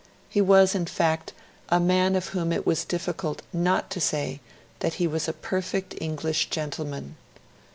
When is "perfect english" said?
5.31-6.49